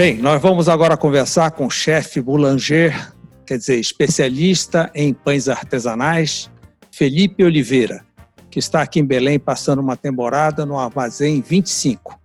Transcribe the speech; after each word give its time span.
Bem, 0.00 0.16
nós 0.16 0.40
vamos 0.40 0.66
agora 0.66 0.96
conversar 0.96 1.50
com 1.50 1.66
o 1.66 1.70
chefe 1.70 2.22
boulanger, 2.22 3.12
quer 3.44 3.58
dizer, 3.58 3.78
especialista 3.78 4.90
em 4.94 5.12
pães 5.12 5.46
artesanais, 5.46 6.50
Felipe 6.90 7.44
Oliveira, 7.44 8.02
que 8.50 8.58
está 8.58 8.80
aqui 8.80 8.98
em 8.98 9.04
Belém 9.04 9.38
passando 9.38 9.80
uma 9.80 9.98
temporada 9.98 10.64
no 10.64 10.78
Armazém 10.78 11.42
25. 11.42 12.18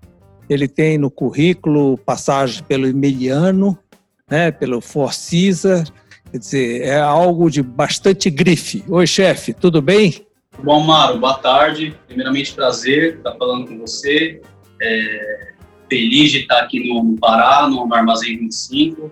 Ele 0.49 0.70
tem 0.70 0.98
no 0.98 1.11
currículo 1.11 1.98
passagem 1.98 2.63
pelo 2.63 2.88
Emiliano, 2.88 3.77
né, 4.31 4.52
pelo 4.52 4.80
Forcisa, 4.80 5.84
quer 6.31 6.38
dizer, 6.38 6.81
é 6.81 6.98
algo 6.98 7.52
de 7.52 7.62
bastante 7.62 8.30
grife. 8.30 8.85
Oi, 8.88 9.05
chefe, 9.05 9.52
tudo 9.52 9.81
bem? 9.81 10.26
Bom, 10.63 10.81
Amaro, 10.81 11.20
boa 11.20 11.38
tarde. 11.39 11.94
Primeiramente, 12.07 12.53
prazer 12.53 13.17
estar 13.17 13.35
falando 13.35 13.67
com 13.67 13.80
você. 13.80 14.41
É, 14.81 15.55
feliz 15.89 16.31
de 16.31 16.39
estar 16.39 16.59
aqui 16.59 16.88
no 16.88 17.16
Pará, 17.17 17.67
no 17.67 17.94
Armazém 17.94 18.38
25. 18.38 19.12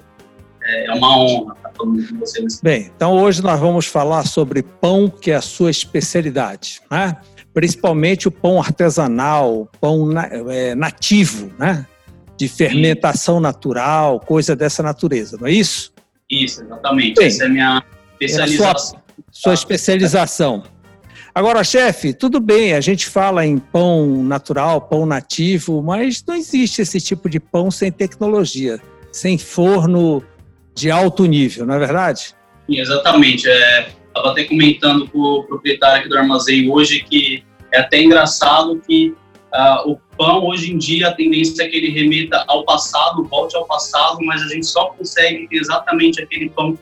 É, 0.66 0.88
é 0.88 0.94
uma 0.94 1.18
honra 1.18 1.56
estar 1.56 1.72
falando 1.76 2.08
com 2.08 2.20
você. 2.20 2.46
Bem, 2.62 2.92
então 2.96 3.14
hoje 3.14 3.42
nós 3.42 3.60
vamos 3.60 3.86
falar 3.86 4.26
sobre 4.26 4.64
pão, 4.64 5.10
que 5.10 5.32
é 5.32 5.36
a 5.36 5.42
sua 5.42 5.70
especialidade, 5.70 6.82
né? 6.90 7.18
principalmente 7.54 8.28
o 8.28 8.32
pão 8.32 8.60
artesanal, 8.60 9.70
pão 9.80 10.10
é, 10.50 10.74
nativo, 10.74 11.52
né? 11.60 11.86
de 12.38 12.48
fermentação 12.48 13.38
Sim. 13.38 13.44
natural, 13.44 14.20
coisa 14.20 14.56
dessa 14.56 14.82
natureza, 14.82 15.38
não 15.40 15.48
é 15.48 15.52
isso? 15.52 15.94
Isso, 16.30 16.64
exatamente. 16.64 17.16
Bem, 17.16 17.28
Essa 17.28 17.44
é 17.44 17.48
a 17.48 17.50
minha 17.50 17.84
especialização. 18.14 18.68
É 18.68 18.72
a 18.72 18.78
sua, 18.78 19.02
sua 19.32 19.54
especialização. 19.54 20.64
Agora, 21.36 21.64
chefe, 21.64 22.14
tudo 22.14 22.40
bem, 22.40 22.74
a 22.74 22.82
gente 22.82 23.08
fala 23.08 23.44
em 23.44 23.58
pão 23.58 24.24
natural, 24.24 24.80
pão 24.82 25.04
nativo, 25.04 25.82
mas 25.82 26.24
não 26.28 26.36
existe 26.36 26.84
esse 26.84 27.02
tipo 27.02 27.28
de 27.28 27.40
pão 27.40 27.72
sem 27.72 27.92
tecnologia, 27.92 28.80
sem 29.12 29.36
forno 29.38 30.24
de 30.76 30.92
alto 30.92 31.26
nível, 31.26 31.66
não 31.66 31.74
é 31.74 31.80
verdade? 31.80 32.36
Sim, 32.70 32.80
exatamente. 32.80 33.48
Estava 33.48 34.28
é, 34.28 34.32
até 34.32 34.44
comentando 34.44 35.08
com 35.08 35.20
o 35.20 35.44
proprietário 35.44 36.02
aqui 36.02 36.10
do 36.10 36.18
armazém 36.18 36.70
hoje 36.70 37.04
que 37.04 37.44
é 37.72 37.80
até 37.80 38.04
engraçado 38.04 38.80
que 38.88 39.16
uh, 39.54 39.92
o 39.92 40.00
pão, 40.16 40.46
hoje 40.46 40.72
em 40.72 40.78
dia, 40.78 41.08
a 41.08 41.14
tendência 41.14 41.64
é 41.64 41.68
que 41.68 41.76
ele 41.76 41.90
remeta 41.90 42.44
ao 42.48 42.64
passado, 42.64 43.24
volte 43.24 43.56
ao 43.56 43.66
passado, 43.66 44.20
mas 44.22 44.40
a 44.44 44.48
gente 44.48 44.68
só 44.68 44.90
consegue 44.90 45.48
ter 45.48 45.58
exatamente 45.58 46.22
aquele 46.22 46.50
pão 46.52 46.78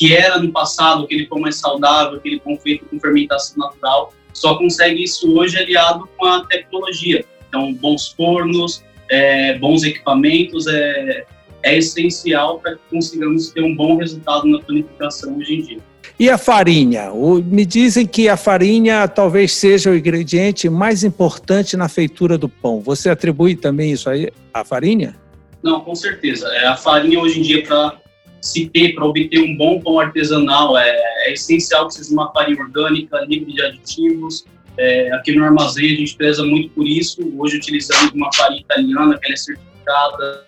que 0.00 0.16
era 0.16 0.38
no 0.38 0.50
passado, 0.50 1.04
aquele 1.04 1.26
pão 1.26 1.38
mais 1.38 1.56
saudável, 1.56 2.16
aquele 2.16 2.40
pão 2.40 2.56
feito 2.56 2.86
com 2.86 2.98
fermentação 2.98 3.58
natural, 3.58 4.14
só 4.32 4.56
consegue 4.56 5.02
isso 5.04 5.30
hoje 5.36 5.58
aliado 5.58 6.08
com 6.16 6.24
a 6.24 6.42
tecnologia. 6.46 7.22
Então, 7.46 7.74
bons 7.74 8.08
fornos, 8.08 8.82
é, 9.10 9.58
bons 9.58 9.82
equipamentos, 9.82 10.66
é, 10.66 11.26
é 11.62 11.76
essencial 11.76 12.60
para 12.60 12.76
que 12.76 12.80
consigamos 12.88 13.50
ter 13.50 13.62
um 13.62 13.76
bom 13.76 13.98
resultado 13.98 14.48
na 14.48 14.58
panificação 14.60 15.36
hoje 15.36 15.54
em 15.54 15.62
dia. 15.64 15.78
E 16.18 16.30
a 16.30 16.38
farinha? 16.38 17.10
me 17.44 17.66
dizem 17.66 18.06
que 18.06 18.26
a 18.26 18.38
farinha 18.38 19.06
talvez 19.06 19.52
seja 19.52 19.90
o 19.90 19.96
ingrediente 19.96 20.70
mais 20.70 21.04
importante 21.04 21.76
na 21.76 21.90
feitura 21.90 22.38
do 22.38 22.48
pão. 22.48 22.80
Você 22.80 23.10
atribui 23.10 23.54
também 23.54 23.92
isso 23.92 24.08
aí 24.08 24.30
à 24.54 24.64
farinha? 24.64 25.14
Não, 25.62 25.82
com 25.82 25.94
certeza. 25.94 26.48
É, 26.54 26.68
a 26.68 26.76
farinha 26.76 27.20
hoje 27.20 27.40
em 27.40 27.42
dia 27.42 27.62
para 27.62 28.00
se 28.40 28.68
ter 28.68 28.94
para 28.94 29.04
obter 29.04 29.40
um 29.40 29.56
bom 29.56 29.80
pão 29.80 30.00
artesanal 30.00 30.76
é, 30.78 30.88
é, 30.88 31.32
essencial 31.32 31.86
que 31.88 31.94
seja 31.94 32.12
uma 32.12 32.32
farinha 32.32 32.60
orgânica, 32.60 33.18
livre 33.28 33.52
de 33.52 33.62
aditivos. 33.62 34.44
É, 34.78 35.12
aqui 35.12 35.32
no 35.32 35.44
armazém 35.44 35.92
a 35.92 35.96
gente 35.96 36.16
preza 36.16 36.44
muito 36.44 36.70
por 36.70 36.86
isso. 36.86 37.20
Hoje 37.36 37.58
utilizamos 37.58 38.12
uma 38.12 38.32
farinha 38.32 38.60
italiana 38.60 39.18
que 39.18 39.32
é 39.32 39.36
certificada 39.36 40.46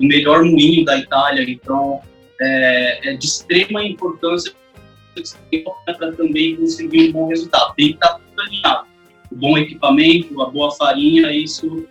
no 0.00 0.08
melhor 0.08 0.42
moinho 0.44 0.84
da 0.84 0.98
Itália, 0.98 1.44
então 1.48 2.00
é, 2.40 3.10
é 3.10 3.16
de 3.16 3.26
extrema 3.26 3.84
importância 3.84 4.52
para 5.86 6.12
também 6.12 6.56
conseguir 6.56 7.10
um 7.10 7.12
bom 7.12 7.28
resultado. 7.28 7.74
Tem 7.74 7.88
que 7.88 7.94
estar 7.94 8.14
tudo 8.14 8.40
alinhado. 8.40 8.86
O 9.30 9.36
bom 9.36 9.58
equipamento, 9.58 10.40
a 10.40 10.46
boa 10.46 10.70
farinha, 10.72 11.30
isso 11.32 11.86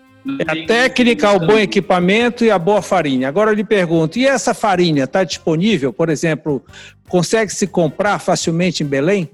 a 0.47 0.65
técnica, 0.65 1.31
o 1.31 1.39
bom 1.39 1.57
equipamento 1.57 2.43
e 2.43 2.51
a 2.51 2.59
boa 2.59 2.81
farinha. 2.81 3.27
Agora 3.27 3.51
eu 3.51 3.55
lhe 3.55 3.63
pergunto, 3.63 4.19
e 4.19 4.25
essa 4.25 4.53
farinha 4.53 5.05
está 5.05 5.23
disponível, 5.23 5.93
por 5.93 6.09
exemplo, 6.09 6.63
consegue 7.07 7.51
se 7.51 7.67
comprar 7.67 8.19
facilmente 8.19 8.83
em 8.83 8.85
Belém? 8.85 9.29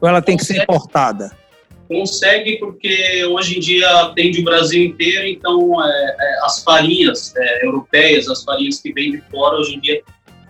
Ou 0.00 0.08
ela 0.08 0.20
tem 0.20 0.36
consegue, 0.36 0.60
que 0.60 0.66
ser 0.66 0.76
importada? 0.76 1.32
Consegue, 1.88 2.58
porque 2.58 3.24
hoje 3.26 3.58
em 3.58 3.60
dia 3.60 3.88
atende 4.00 4.40
o 4.40 4.44
Brasil 4.44 4.84
inteiro, 4.84 5.26
então 5.26 5.84
é, 5.84 6.16
é, 6.18 6.44
as 6.44 6.62
farinhas 6.64 7.34
é, 7.36 7.66
europeias, 7.66 8.28
as 8.28 8.42
farinhas 8.42 8.80
que 8.80 8.92
vêm 8.92 9.12
de 9.12 9.20
fora, 9.30 9.58
hoje 9.58 9.76
em 9.76 9.80
dia 9.80 10.02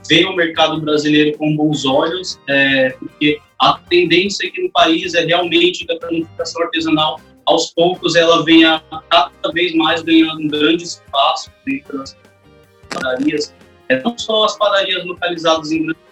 veem 0.08 0.26
o 0.26 0.34
mercado 0.34 0.80
brasileiro 0.80 1.36
com 1.38 1.56
bons 1.56 1.84
olhos, 1.84 2.38
é, 2.48 2.90
porque 2.98 3.38
a 3.60 3.78
tendência 3.88 4.48
aqui 4.48 4.62
no 4.62 4.70
país 4.70 5.14
é 5.14 5.24
realmente 5.24 5.84
que 5.84 5.92
a 5.92 5.96
planificação 5.96 6.62
artesanal 6.62 7.20
aos 7.52 7.70
poucos 7.70 8.16
ela 8.16 8.44
venha 8.44 8.82
cada 9.10 9.52
vez 9.52 9.74
mais 9.74 10.02
ganhando 10.02 10.40
um 10.40 10.48
grande 10.48 10.84
espaço 10.84 11.50
dentro 11.64 11.98
das 11.98 12.16
padarias, 12.88 13.54
é, 13.88 14.02
não 14.02 14.16
só 14.16 14.44
as 14.44 14.56
padarias 14.56 15.04
localizadas 15.04 15.70
em 15.70 15.86
grandes 15.86 16.02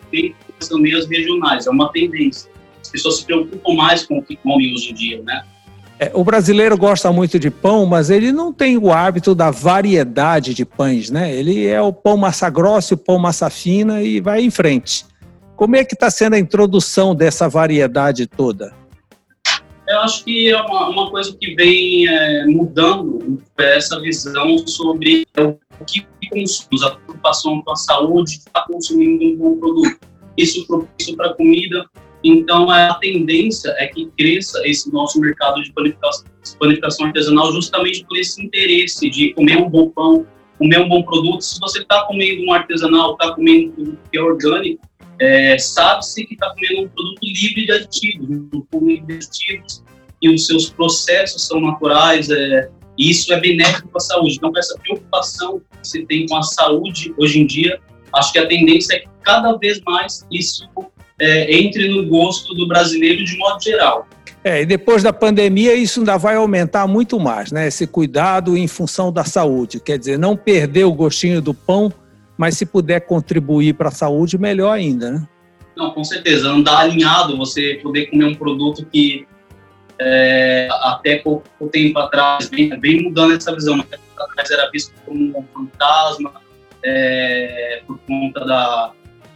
mas 0.58 0.68
também 0.68 0.94
as 0.94 1.06
regionais, 1.06 1.66
é 1.66 1.70
uma 1.70 1.90
tendência. 1.92 2.50
As 2.82 2.90
pessoas 2.90 3.18
se 3.18 3.24
preocupam 3.24 3.74
mais 3.74 4.04
com 4.04 4.18
o 4.18 4.22
que 4.22 4.36
comem 4.36 4.74
hoje 4.74 4.90
em 4.90 4.94
dia, 4.94 5.22
né? 5.22 5.44
É, 5.98 6.10
o 6.14 6.24
brasileiro 6.24 6.76
gosta 6.76 7.12
muito 7.12 7.38
de 7.38 7.50
pão, 7.50 7.86
mas 7.86 8.10
ele 8.10 8.32
não 8.32 8.52
tem 8.52 8.76
o 8.76 8.90
hábito 8.90 9.34
da 9.34 9.50
variedade 9.50 10.54
de 10.54 10.64
pães, 10.64 11.10
né? 11.10 11.32
Ele 11.32 11.66
é 11.66 11.80
o 11.80 11.92
pão 11.92 12.16
massa 12.16 12.50
grossa, 12.50 12.94
o 12.94 12.98
pão 12.98 13.18
massa 13.18 13.48
fina 13.50 14.02
e 14.02 14.20
vai 14.20 14.42
em 14.42 14.50
frente. 14.50 15.04
Como 15.56 15.76
é 15.76 15.84
que 15.84 15.94
está 15.94 16.10
sendo 16.10 16.34
a 16.34 16.38
introdução 16.38 17.14
dessa 17.14 17.48
variedade 17.48 18.26
toda? 18.26 18.79
Eu 19.90 19.98
acho 20.02 20.24
que 20.24 20.48
é 20.48 20.56
uma, 20.56 20.88
uma 20.88 21.10
coisa 21.10 21.36
que 21.36 21.52
vem 21.56 22.06
é, 22.06 22.46
mudando 22.46 23.42
essa 23.58 24.00
visão 24.00 24.56
sobre 24.68 25.26
o 25.36 25.84
que 25.84 26.06
consumimos, 26.30 26.82
a 26.84 26.90
preocupação 26.92 27.60
com 27.60 27.72
a 27.72 27.74
saúde, 27.74 28.34
está 28.34 28.64
consumindo 28.68 29.24
um 29.24 29.36
bom 29.36 29.58
produto. 29.58 29.98
Isso 30.36 30.64
propício 30.68 31.16
para 31.16 31.34
comida. 31.34 31.84
Então, 32.22 32.70
a 32.70 32.94
tendência 32.94 33.74
é 33.78 33.88
que 33.88 34.06
cresça 34.16 34.62
esse 34.64 34.92
nosso 34.92 35.18
mercado 35.18 35.60
de 35.60 35.72
panificação, 35.72 36.24
panificação 36.60 37.06
artesanal 37.06 37.50
justamente 37.50 38.04
por 38.04 38.16
esse 38.16 38.40
interesse 38.40 39.10
de 39.10 39.34
comer 39.34 39.56
um 39.56 39.68
bom 39.68 39.90
pão, 39.90 40.24
comer 40.56 40.78
um 40.78 40.88
bom 40.88 41.02
produto. 41.02 41.40
Se 41.40 41.58
você 41.58 41.80
está 41.80 42.04
comendo 42.04 42.44
um 42.44 42.52
artesanal, 42.52 43.14
está 43.14 43.34
comendo 43.34 43.74
um 43.76 43.96
que 44.08 44.18
é 44.18 44.22
orgânico, 44.22 44.86
é, 45.20 45.58
sabe-se 45.58 46.24
que 46.24 46.34
está 46.34 46.50
comendo 46.54 46.82
um 46.82 46.88
produto 46.88 47.18
livre 47.22 47.66
de 47.66 47.72
aditivos, 47.72 48.28
um 48.72 48.90
aditivos, 48.90 49.84
e 50.22 50.34
os 50.34 50.46
seus 50.46 50.70
processos 50.70 51.46
são 51.46 51.60
naturais, 51.60 52.30
é, 52.30 52.70
e 52.98 53.10
isso 53.10 53.32
é 53.32 53.38
benéfico 53.38 53.88
para 53.88 53.98
a 53.98 54.00
saúde. 54.00 54.36
Então, 54.36 54.52
com 54.52 54.58
essa 54.58 54.78
preocupação 54.78 55.60
que 55.80 55.88
se 55.88 56.06
tem 56.06 56.26
com 56.26 56.36
a 56.36 56.42
saúde 56.42 57.14
hoje 57.18 57.40
em 57.40 57.46
dia, 57.46 57.78
acho 58.14 58.32
que 58.32 58.38
a 58.38 58.46
tendência 58.46 58.96
é 58.96 58.98
que 59.00 59.08
cada 59.22 59.56
vez 59.56 59.80
mais 59.86 60.26
isso 60.30 60.68
é, 61.18 61.54
entre 61.54 61.88
no 61.88 62.06
gosto 62.06 62.54
do 62.54 62.66
brasileiro 62.66 63.24
de 63.24 63.36
modo 63.36 63.62
geral. 63.62 64.08
É, 64.42 64.62
e 64.62 64.66
depois 64.66 65.02
da 65.02 65.12
pandemia 65.12 65.74
isso 65.74 66.00
ainda 66.00 66.16
vai 66.16 66.36
aumentar 66.36 66.86
muito 66.86 67.20
mais, 67.20 67.52
né? 67.52 67.68
Esse 67.68 67.86
cuidado 67.86 68.56
em 68.56 68.66
função 68.66 69.12
da 69.12 69.22
saúde, 69.22 69.80
quer 69.80 69.98
dizer, 69.98 70.18
não 70.18 70.34
perder 70.34 70.84
o 70.84 70.94
gostinho 70.94 71.42
do 71.42 71.52
pão 71.52 71.92
mas 72.40 72.56
se 72.56 72.64
puder 72.64 73.00
contribuir 73.00 73.74
para 73.74 73.88
a 73.88 73.92
saúde, 73.92 74.38
melhor 74.38 74.72
ainda, 74.72 75.10
né? 75.10 75.28
Não, 75.76 75.90
com 75.90 76.02
certeza. 76.02 76.48
Andar 76.48 76.78
alinhado, 76.78 77.36
você 77.36 77.78
poder 77.82 78.06
comer 78.06 78.24
um 78.24 78.34
produto 78.34 78.86
que 78.86 79.26
é, 79.98 80.66
até 80.70 81.16
pouco 81.16 81.46
tempo 81.70 81.98
atrás 81.98 82.48
vem, 82.48 82.70
vem 82.80 83.02
mudando 83.02 83.34
essa 83.34 83.54
visão. 83.54 83.76
Mas 83.76 83.86
atrás 84.18 84.50
era 84.50 84.70
visto 84.70 84.94
como 85.04 85.38
um 85.38 85.44
fantasma 85.52 86.32
é, 86.82 87.82
por 87.86 87.98
conta 88.08 88.42
da, 88.46 88.92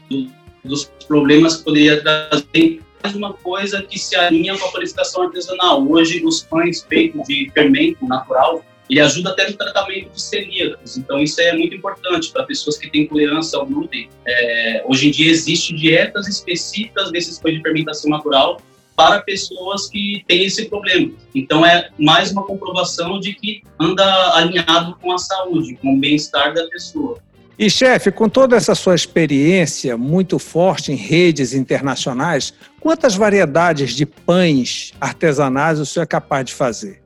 do, 0.08 0.26
dos 0.64 0.84
problemas 1.06 1.56
que 1.56 1.64
poderia 1.64 2.00
trazer. 2.00 2.80
Mais 3.02 3.14
uma 3.14 3.34
coisa 3.34 3.82
que 3.82 3.98
se 3.98 4.16
alinha 4.16 4.56
com 4.56 4.64
a 4.64 4.70
purificação 4.70 5.24
artesanal. 5.24 5.86
Hoje, 5.86 6.24
os 6.24 6.42
pães 6.42 6.82
feitos 6.88 7.22
de 7.28 7.50
fermento 7.52 8.02
natural 8.06 8.64
ele 8.88 9.00
ajuda 9.00 9.30
até 9.30 9.48
no 9.48 9.56
tratamento 9.56 10.10
de 10.10 10.20
celíacos. 10.20 10.96
Então, 10.96 11.18
isso 11.20 11.40
é 11.40 11.52
muito 11.56 11.74
importante 11.74 12.30
para 12.30 12.44
pessoas 12.44 12.76
que 12.76 12.90
têm 12.90 13.02
intolerância 13.02 13.58
ao 13.58 13.66
glúten. 13.66 14.08
É, 14.26 14.84
hoje 14.86 15.08
em 15.08 15.10
dia, 15.10 15.30
existem 15.30 15.76
dietas 15.76 16.28
específicas 16.28 17.10
desses 17.10 17.38
pães 17.38 17.56
de 17.56 17.62
fermentação 17.62 18.10
natural 18.10 18.60
para 18.96 19.20
pessoas 19.22 19.88
que 19.88 20.22
têm 20.28 20.44
esse 20.44 20.66
problema. 20.66 21.12
Então, 21.34 21.64
é 21.64 21.88
mais 21.98 22.30
uma 22.30 22.44
comprovação 22.44 23.18
de 23.18 23.34
que 23.34 23.62
anda 23.80 24.04
alinhado 24.34 24.96
com 25.00 25.12
a 25.12 25.18
saúde, 25.18 25.76
com 25.76 25.94
o 25.94 25.98
bem-estar 25.98 26.54
da 26.54 26.66
pessoa. 26.68 27.18
E, 27.58 27.70
chefe, 27.70 28.10
com 28.10 28.28
toda 28.28 28.56
essa 28.56 28.74
sua 28.74 28.94
experiência 28.94 29.96
muito 29.96 30.38
forte 30.38 30.90
em 30.90 30.96
redes 30.96 31.54
internacionais, 31.54 32.52
quantas 32.80 33.14
variedades 33.14 33.94
de 33.94 34.04
pães 34.04 34.92
artesanais 35.00 35.78
o 35.78 35.86
senhor 35.86 36.02
é 36.02 36.06
capaz 36.06 36.46
de 36.46 36.54
fazer? 36.54 37.03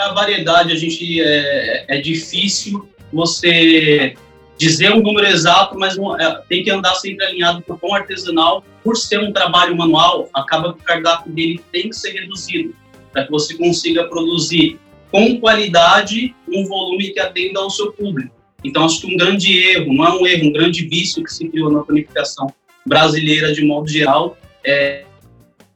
A 0.00 0.12
variedade 0.12 0.72
a 0.72 0.76
gente 0.76 1.20
é, 1.20 1.84
é 1.88 2.00
difícil 2.00 2.88
você 3.12 4.14
dizer 4.58 4.92
um 4.92 5.02
número 5.02 5.26
exato, 5.26 5.78
mas 5.78 5.96
é, 5.96 6.42
tem 6.48 6.62
que 6.62 6.70
andar 6.70 6.94
sempre 6.94 7.24
alinhado 7.26 7.62
com 7.62 7.74
o 7.74 7.78
pão 7.78 7.94
artesanal. 7.94 8.64
Por 8.82 8.96
ser 8.96 9.20
um 9.20 9.32
trabalho 9.32 9.76
manual, 9.76 10.28
acaba 10.32 10.72
que 10.72 10.80
o 10.80 10.84
cardápio 10.84 11.32
dele 11.32 11.60
tem 11.72 11.88
que 11.88 11.96
ser 11.96 12.12
reduzido, 12.12 12.74
para 13.12 13.24
que 13.24 13.30
você 13.30 13.54
consiga 13.56 14.04
produzir 14.04 14.78
com 15.10 15.40
qualidade 15.40 16.34
um 16.48 16.64
volume 16.66 17.10
que 17.10 17.20
atenda 17.20 17.60
ao 17.60 17.70
seu 17.70 17.92
público. 17.92 18.34
Então, 18.64 18.84
acho 18.84 19.00
que 19.00 19.12
um 19.12 19.16
grande 19.16 19.58
erro, 19.58 19.92
não 19.92 20.06
é 20.06 20.12
um 20.12 20.26
erro, 20.26 20.48
um 20.48 20.52
grande 20.52 20.86
vício 20.86 21.22
que 21.22 21.32
se 21.32 21.48
criou 21.48 21.70
na 21.70 21.82
panificação 21.82 22.52
brasileira 22.84 23.52
de 23.52 23.64
modo 23.64 23.88
geral, 23.88 24.36
é, 24.64 25.04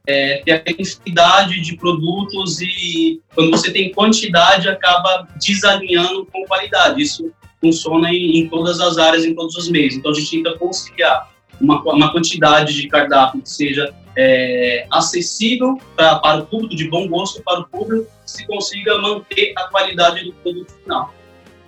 é 0.06 0.42
ter 0.44 0.52
a 0.52 0.60
quantidade 0.60 1.60
de 1.60 1.76
produtos 1.76 2.60
e 2.60 3.20
quando 3.34 3.50
você 3.50 3.70
tem 3.70 3.92
quantidade 3.92 4.68
acaba 4.68 5.28
desalinhando 5.36 6.26
com 6.26 6.44
qualidade. 6.46 7.02
Isso 7.02 7.30
funciona 7.60 8.10
em, 8.10 8.38
em, 8.38 8.48
todas 8.48 8.80
as 8.80 8.98
áreas, 8.98 9.24
em 9.24 9.34
todos 9.34 9.54
os 9.56 9.68
meios. 9.68 9.94
Então 9.94 10.10
a 10.10 10.14
gente 10.14 10.30
tenta 10.30 10.58
conciliar 10.58 11.30
uma, 11.60 11.80
uma 11.82 12.10
quantidade 12.10 12.74
de 12.74 12.88
cardápio 12.88 13.42
que 13.42 13.50
seja 13.50 13.94
é, 14.16 14.86
acessível 14.90 15.78
pra, 15.94 16.16
para 16.16 16.40
o 16.40 16.46
público, 16.46 16.74
de 16.74 16.88
bom 16.88 17.06
gosto 17.08 17.42
para 17.42 17.60
o 17.60 17.68
público, 17.68 18.10
se 18.24 18.46
consiga 18.46 18.98
manter 18.98 19.52
a 19.56 19.64
qualidade 19.64 20.24
do 20.24 20.32
produto 20.34 20.72
final. 20.82 21.14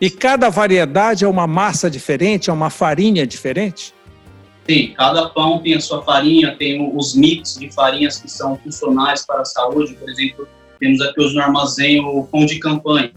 E 0.01 0.11
cada 0.11 0.49
variedade 0.49 1.25
é 1.25 1.29
uma 1.29 1.47
massa 1.47 1.89
diferente, 1.89 2.51
é 2.51 2.53
uma 2.53 2.71
farinha 2.71 3.27
diferente? 3.27 3.95
Sim, 4.69 4.95
cada 4.97 5.29
pão 5.29 5.59
tem 5.59 5.75
a 5.75 5.81
sua 5.81 6.03
farinha, 6.03 6.57
tem 6.57 6.97
os 6.97 7.15
mix 7.15 7.59
de 7.59 7.71
farinhas 7.73 8.19
que 8.19 8.31
são 8.31 8.57
funcionais 8.59 9.27
para 9.27 9.41
a 9.41 9.45
saúde. 9.45 9.95
Por 9.95 10.09
exemplo, 10.09 10.49
temos 10.79 11.01
aqui 11.01 11.21
hoje 11.21 11.35
no 11.35 11.43
armazém 11.43 12.01
o 12.01 12.25
pão 12.25 12.47
de 12.47 12.59
campanha. 12.59 13.13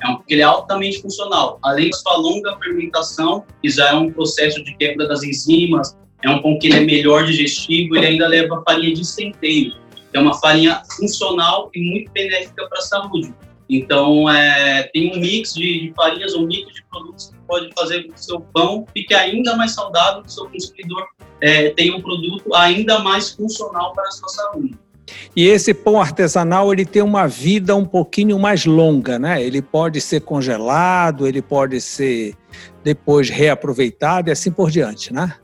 É 0.00 0.08
um, 0.08 0.20
ele 0.28 0.40
é 0.40 0.44
altamente 0.44 1.02
funcional. 1.02 1.58
Além 1.62 1.90
da 1.90 1.96
sua 1.96 2.16
longa 2.16 2.56
fermentação, 2.58 3.44
que 3.60 3.68
já 3.68 3.90
é 3.90 3.94
um 3.94 4.10
processo 4.10 4.62
de 4.62 4.74
quebra 4.76 5.06
das 5.06 5.22
enzimas, 5.22 5.96
é 6.22 6.30
um 6.30 6.40
pão 6.40 6.58
que 6.58 6.72
é 6.72 6.80
melhor 6.80 7.24
digestivo, 7.24 7.96
ele 7.96 8.06
ainda 8.06 8.26
leva 8.26 8.62
farinha 8.66 8.94
de 8.94 9.04
centeio. 9.04 9.74
É 10.12 10.18
uma 10.18 10.34
farinha 10.40 10.82
funcional 10.96 11.70
e 11.74 11.80
muito 11.80 12.10
benéfica 12.12 12.66
para 12.66 12.78
a 12.78 12.82
saúde. 12.82 13.34
Então, 13.68 14.30
é, 14.30 14.84
tem 14.94 15.12
um 15.12 15.20
mix 15.20 15.54
de, 15.54 15.88
de, 15.88 15.92
farinhas, 15.94 16.34
um 16.34 16.46
mix 16.46 16.72
de 16.72 16.82
produtos 16.90 17.28
que 17.28 17.36
pode 17.46 17.70
fazer 17.78 18.04
com 18.04 18.12
que 18.12 18.20
o 18.20 18.22
seu 18.22 18.40
pão 18.40 18.86
fique 18.94 19.14
ainda 19.14 19.56
mais 19.56 19.72
saudável, 19.72 20.22
que 20.22 20.28
o 20.28 20.32
seu 20.32 20.48
consumidor 20.48 21.06
é, 21.40 21.70
tenha 21.70 21.94
um 21.94 22.00
produto 22.00 22.54
ainda 22.54 23.00
mais 23.00 23.30
funcional 23.30 23.92
para 23.92 24.08
a 24.08 24.10
sua 24.10 24.28
saúde. 24.28 24.74
E 25.34 25.46
esse 25.46 25.72
pão 25.72 26.00
artesanal 26.00 26.72
ele 26.72 26.84
tem 26.84 27.02
uma 27.02 27.26
vida 27.26 27.74
um 27.74 27.84
pouquinho 27.84 28.38
mais 28.38 28.66
longa, 28.66 29.18
né? 29.18 29.42
Ele 29.42 29.62
pode 29.62 30.00
ser 30.00 30.20
congelado, 30.20 31.26
ele 31.26 31.40
pode 31.40 31.80
ser 31.80 32.34
depois 32.82 33.30
reaproveitado 33.30 34.28
e 34.28 34.32
assim 34.32 34.50
por 34.50 34.70
diante, 34.70 35.12
né? 35.12 35.34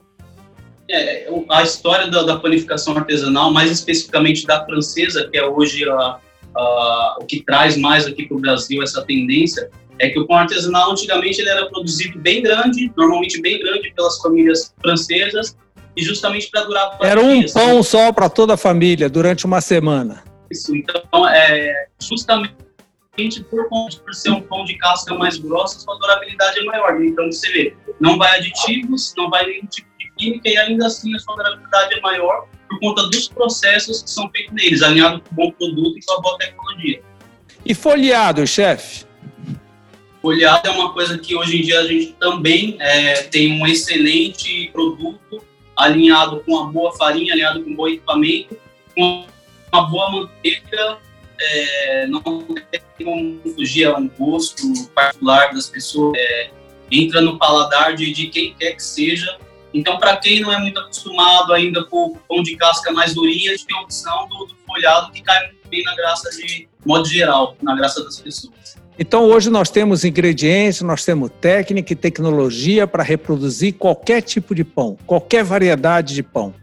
É, 0.90 1.26
a 1.50 1.62
história 1.62 2.08
da, 2.08 2.22
da 2.22 2.36
panificação 2.36 2.96
artesanal, 2.96 3.50
mais 3.50 3.70
especificamente 3.70 4.46
da 4.46 4.64
francesa, 4.64 5.28
que 5.30 5.38
é 5.38 5.46
hoje 5.46 5.88
a, 5.88 6.18
a, 6.56 7.16
o 7.20 7.24
que 7.24 7.42
traz 7.42 7.76
mais 7.76 8.06
aqui 8.06 8.26
para 8.26 8.36
o 8.36 8.40
Brasil 8.40 8.82
essa 8.82 9.02
tendência, 9.02 9.70
é 9.98 10.08
que 10.08 10.18
o 10.18 10.26
pão 10.26 10.38
artesanal 10.38 10.90
antigamente 10.90 11.40
ele 11.40 11.48
era 11.48 11.66
produzido 11.66 12.18
bem 12.18 12.42
grande, 12.42 12.92
normalmente 12.96 13.40
bem 13.40 13.60
grande 13.60 13.92
pelas 13.94 14.18
famílias 14.18 14.74
francesas, 14.80 15.56
e 15.96 16.02
justamente 16.02 16.50
para 16.50 16.62
durar 16.64 16.98
Era 17.00 17.20
um 17.20 17.44
pão 17.52 17.76
né? 17.76 17.82
só 17.82 18.12
para 18.12 18.28
toda 18.28 18.54
a 18.54 18.56
família 18.56 19.08
durante 19.08 19.46
uma 19.46 19.60
semana. 19.60 20.24
Isso, 20.50 20.74
então, 20.74 21.28
é, 21.28 21.86
justamente 22.00 22.54
por, 23.48 23.68
por 23.68 24.14
ser 24.14 24.30
um 24.30 24.40
pão 24.40 24.64
de 24.64 24.76
casca 24.76 25.14
mais 25.14 25.38
grossa, 25.38 25.78
sua 25.78 25.96
durabilidade 25.98 26.58
é 26.58 26.64
maior. 26.64 27.00
Então, 27.00 27.30
você 27.30 27.50
vê, 27.52 27.76
não 28.00 28.18
vai 28.18 28.38
aditivos, 28.38 29.14
não 29.16 29.30
vai 29.30 29.46
nenhum 29.46 29.66
tipo 29.66 29.88
de 29.98 30.10
química 30.16 30.48
e 30.48 30.56
ainda 30.56 30.86
assim 30.86 31.14
a 31.14 31.18
sua 31.20 31.36
durabilidade 31.36 31.94
é 31.94 32.00
maior 32.00 32.48
por 32.74 32.80
conta 32.80 33.06
dos 33.08 33.28
processos 33.28 34.02
que 34.02 34.10
são 34.10 34.28
feitos 34.30 34.52
neles, 34.52 34.82
alinhado 34.82 35.20
com 35.20 35.34
bom 35.34 35.50
produto 35.52 35.98
e 35.98 36.04
com 36.04 36.14
a 36.14 36.20
boa 36.20 36.38
tecnologia. 36.38 37.02
E 37.64 37.74
folheado, 37.74 38.46
chefe? 38.46 39.04
Folheado 40.20 40.68
é 40.68 40.70
uma 40.70 40.92
coisa 40.92 41.18
que 41.18 41.34
hoje 41.34 41.58
em 41.58 41.62
dia 41.62 41.80
a 41.80 41.86
gente 41.86 42.12
também 42.14 42.76
é, 42.80 43.22
tem 43.24 43.60
um 43.60 43.66
excelente 43.66 44.70
produto 44.72 45.42
alinhado 45.76 46.40
com 46.40 46.52
uma 46.52 46.72
boa 46.72 46.96
farinha, 46.96 47.32
alinhado 47.32 47.62
com 47.62 47.70
um 47.70 47.76
bom 47.76 47.88
equipamento, 47.88 48.56
com 48.96 49.26
uma 49.72 49.82
boa 49.82 50.10
manteiga, 50.10 50.98
é, 51.38 52.06
não 52.06 52.20
tem 52.22 52.80
como 53.04 53.40
fugir 53.54 53.86
a 53.86 53.96
um 53.96 54.08
gosto 54.08 54.88
particular 54.94 55.52
das 55.52 55.68
pessoas, 55.68 56.16
é, 56.16 56.50
entra 56.90 57.20
no 57.20 57.38
paladar 57.38 57.94
de, 57.94 58.12
de 58.12 58.28
quem 58.28 58.54
quer 58.54 58.72
que 58.72 58.82
seja. 58.82 59.38
Então, 59.74 59.98
para 59.98 60.16
quem 60.16 60.40
não 60.40 60.52
é 60.52 60.58
muito 60.60 60.78
acostumado 60.78 61.52
ainda 61.52 61.82
com 61.84 62.16
pão 62.28 62.44
de 62.44 62.56
casca 62.56 62.92
mais 62.92 63.12
durinha, 63.12 63.50
a 63.50 63.56
gente 63.56 63.66
tem 63.66 63.76
a 63.76 63.80
opção 63.80 64.28
do, 64.28 64.46
do 64.46 64.54
folhado 64.64 65.10
que 65.10 65.20
cai 65.20 65.48
muito 65.48 65.68
bem 65.68 65.82
na 65.82 65.96
graça 65.96 66.30
de 66.30 66.68
modo 66.86 67.08
geral, 67.08 67.56
na 67.60 67.74
graça 67.74 68.02
das 68.04 68.20
pessoas. 68.20 68.76
Então, 68.96 69.24
hoje 69.24 69.50
nós 69.50 69.70
temos 69.70 70.04
ingredientes, 70.04 70.80
nós 70.82 71.04
temos 71.04 71.28
técnica 71.40 71.92
e 71.92 71.96
tecnologia 71.96 72.86
para 72.86 73.02
reproduzir 73.02 73.74
qualquer 73.74 74.22
tipo 74.22 74.54
de 74.54 74.62
pão, 74.62 74.96
qualquer 75.04 75.42
variedade 75.42 76.14
de 76.14 76.22
pão. 76.22 76.54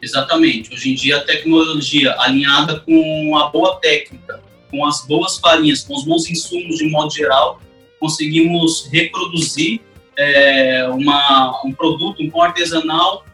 Exatamente. 0.00 0.72
Hoje 0.72 0.92
em 0.92 0.94
dia, 0.94 1.16
a 1.16 1.20
tecnologia 1.24 2.14
alinhada 2.20 2.78
com 2.78 3.36
a 3.36 3.48
boa 3.48 3.80
técnica, 3.80 4.40
com 4.70 4.86
as 4.86 5.04
boas 5.04 5.38
farinhas, 5.38 5.82
com 5.82 5.96
os 5.96 6.04
bons 6.04 6.30
insumos 6.30 6.78
de 6.78 6.88
modo 6.88 7.12
geral, 7.12 7.60
conseguimos 7.98 8.88
reproduzir 8.92 9.80
é, 10.22 10.88
uma, 10.88 11.60
um 11.64 11.72
produto, 11.72 12.22
um 12.22 12.30
pão 12.30 12.42
artesanal, 12.42 13.24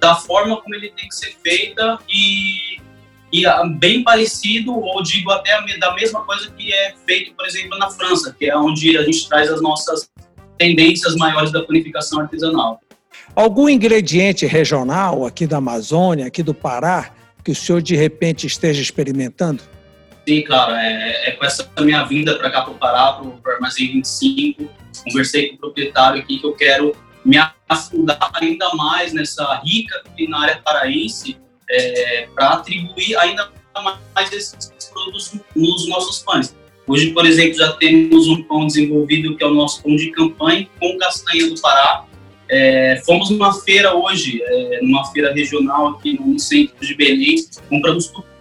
da 0.00 0.16
forma 0.16 0.60
como 0.60 0.74
ele 0.74 0.90
tem 0.90 1.08
que 1.08 1.14
ser 1.14 1.34
feita 1.42 1.98
e 2.08 2.82
e 3.32 3.46
ah, 3.46 3.64
bem 3.64 4.04
parecido, 4.04 4.78
ou 4.78 5.02
digo 5.02 5.30
até 5.30 5.52
da 5.78 5.94
mesma 5.94 6.20
coisa 6.22 6.50
que 6.50 6.70
é 6.70 6.94
feito, 7.06 7.34
por 7.34 7.46
exemplo, 7.46 7.78
na 7.78 7.90
França, 7.90 8.36
que 8.38 8.44
é 8.44 8.56
onde 8.56 8.96
a 8.98 9.02
gente 9.04 9.26
traz 9.26 9.50
as 9.50 9.62
nossas 9.62 10.10
tendências 10.58 11.16
maiores 11.16 11.50
da 11.50 11.62
panificação 11.62 12.20
artesanal. 12.20 12.78
Algum 13.34 13.70
ingrediente 13.70 14.44
regional 14.44 15.24
aqui 15.24 15.46
da 15.46 15.56
Amazônia, 15.56 16.26
aqui 16.26 16.42
do 16.42 16.52
Pará, 16.52 17.10
que 17.42 17.50
o 17.50 17.54
senhor 17.54 17.80
de 17.80 17.96
repente 17.96 18.46
esteja 18.46 18.82
experimentando? 18.82 19.62
Sim, 20.26 20.42
claro. 20.42 20.74
É, 20.74 21.28
é 21.28 21.30
com 21.32 21.44
essa 21.44 21.68
minha 21.80 22.04
vinda 22.04 22.36
para 22.38 22.50
cá 22.50 22.62
para 22.62 22.72
o 22.72 22.78
Pará, 22.78 23.12
para 23.12 23.24
o 23.24 23.54
Armazém 23.54 23.92
25, 23.92 24.70
conversei 25.04 25.48
com 25.48 25.56
o 25.56 25.58
proprietário 25.58 26.20
aqui 26.20 26.38
que 26.38 26.46
eu 26.46 26.52
quero 26.52 26.94
me 27.24 27.38
afundar 27.68 28.30
ainda 28.34 28.68
mais 28.74 29.12
nessa 29.12 29.60
rica 29.64 30.02
culinária 30.10 30.60
paraense 30.64 31.36
é, 31.70 32.28
para 32.34 32.50
atribuir 32.50 33.16
ainda 33.16 33.50
mais 34.14 34.32
esses 34.32 34.72
produtos 34.92 35.34
nos 35.56 35.88
nossos 35.88 36.22
pães. 36.22 36.54
Hoje, 36.86 37.12
por 37.12 37.24
exemplo, 37.24 37.54
já 37.54 37.72
temos 37.74 38.28
um 38.28 38.42
pão 38.42 38.66
desenvolvido 38.66 39.36
que 39.36 39.42
é 39.42 39.46
o 39.46 39.54
nosso 39.54 39.82
pão 39.82 39.96
de 39.96 40.10
campanha 40.10 40.68
com 40.78 40.98
castanha 40.98 41.48
do 41.48 41.60
Pará. 41.60 42.04
É, 42.48 43.00
fomos 43.06 43.30
numa 43.30 43.54
feira 43.62 43.94
hoje, 43.94 44.42
é, 44.42 44.80
numa 44.82 45.04
feira 45.06 45.32
regional 45.32 45.88
aqui 45.88 46.20
no 46.20 46.38
centro 46.38 46.84
de 46.84 46.94
Belém, 46.94 47.36
compramos 47.68 48.08
tucupi 48.08 48.31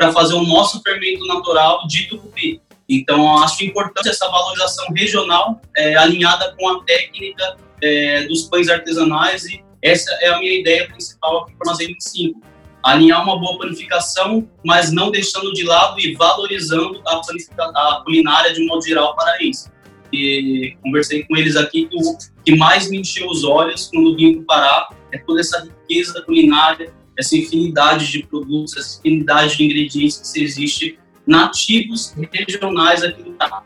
para 0.00 0.12
fazer 0.12 0.32
o 0.32 0.42
nosso 0.42 0.80
fermento 0.80 1.26
natural 1.26 1.86
de 1.86 2.08
tucupi. 2.08 2.58
Então, 2.88 3.36
acho 3.42 3.62
importante 3.62 4.08
essa 4.08 4.26
valorização 4.30 4.86
regional 4.96 5.60
é, 5.76 5.94
alinhada 5.94 6.56
com 6.58 6.68
a 6.70 6.82
técnica 6.84 7.58
é, 7.82 8.22
dos 8.22 8.44
pães 8.44 8.70
artesanais 8.70 9.44
e 9.44 9.62
essa 9.82 10.10
é 10.22 10.28
a 10.28 10.38
minha 10.38 10.58
ideia 10.58 10.88
principal 10.88 11.42
aqui 11.42 11.52
para 11.52 11.66
o 11.66 11.68
Armazém 11.68 11.88
25 11.88 12.40
alinhar 12.82 13.22
uma 13.22 13.38
boa 13.38 13.58
planificação, 13.58 14.48
mas 14.64 14.90
não 14.90 15.10
deixando 15.10 15.52
de 15.52 15.64
lado 15.64 16.00
e 16.00 16.14
valorizando 16.14 17.02
a, 17.06 17.20
a 17.58 18.02
culinária 18.02 18.54
de 18.54 18.62
um 18.62 18.68
modo 18.68 18.82
geral 18.82 19.14
paraense. 19.14 19.70
E 20.10 20.78
conversei 20.82 21.24
com 21.24 21.36
eles 21.36 21.56
aqui 21.56 21.84
que 21.84 21.96
o 21.96 22.16
que 22.42 22.56
mais 22.56 22.88
me 22.88 23.00
encheu 23.00 23.28
os 23.28 23.44
olhos 23.44 23.90
quando 23.92 24.16
vim 24.16 24.36
para 24.36 24.40
o 24.40 24.46
Pará 24.46 24.88
é 25.12 25.18
toda 25.18 25.40
essa 25.40 25.60
riqueza 25.60 26.22
culinária, 26.22 26.90
essa 27.20 27.36
infinidade 27.36 28.10
de 28.10 28.26
produtos, 28.26 28.76
essa 28.76 28.98
infinidade 28.98 29.56
de 29.56 29.64
ingredientes 29.64 30.32
que 30.32 30.42
existe 30.42 30.98
nativos 31.26 32.12
regionais 32.16 33.02
aqui 33.02 33.22
do 33.22 33.32
Pará. 33.32 33.62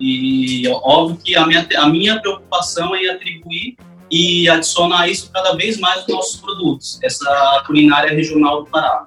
E 0.00 0.66
óbvio 0.68 1.18
que 1.22 1.36
a 1.36 1.46
minha, 1.46 1.68
a 1.76 1.88
minha 1.88 2.20
preocupação 2.20 2.96
é 2.96 3.08
atribuir 3.10 3.76
e 4.10 4.48
adicionar 4.48 5.08
isso 5.08 5.30
cada 5.32 5.54
vez 5.54 5.78
mais 5.78 6.00
nos 6.00 6.08
nossos 6.08 6.40
produtos, 6.40 6.98
essa 7.02 7.62
culinária 7.66 8.10
regional 8.10 8.64
do 8.64 8.70
Pará. 8.70 9.04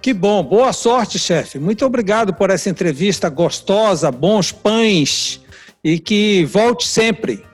Que 0.00 0.12
bom, 0.12 0.42
boa 0.42 0.72
sorte, 0.72 1.18
chefe. 1.18 1.58
Muito 1.58 1.84
obrigado 1.84 2.34
por 2.34 2.50
essa 2.50 2.68
entrevista 2.68 3.28
gostosa, 3.28 4.10
bons 4.10 4.50
pães 4.50 5.40
e 5.84 5.98
que 5.98 6.44
volte 6.44 6.86
sempre. 6.86 7.44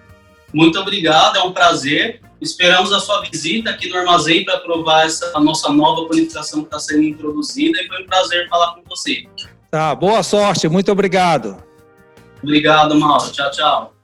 Muito 0.53 0.79
obrigado, 0.79 1.37
é 1.37 1.43
um 1.43 1.53
prazer. 1.53 2.23
Esperamos 2.41 2.93
a 2.93 3.01
sua 3.01 3.21
visita 3.23 3.71
aqui 3.71 3.89
no 3.89 3.97
armazém 3.97 4.45
para 4.45 4.59
provar 4.59 5.07
essa 5.07 5.31
a 5.35 5.41
nossa 5.41 5.73
nova 5.73 6.07
panificação 6.09 6.61
que 6.61 6.67
está 6.67 6.79
sendo 6.79 7.03
introduzida 7.03 7.81
e 7.83 7.89
foi 7.89 8.03
um 8.03 8.07
prazer 8.07 8.49
falar 8.49 8.75
com 8.75 8.83
você. 8.89 9.27
Tá, 9.71 9.95
boa 9.95 10.23
sorte, 10.23 10.69
muito 10.69 10.91
obrigado. 10.91 11.63
Obrigado, 12.43 12.95
Mauro. 12.95 13.31
Tchau, 13.33 13.51
tchau. 13.51 13.98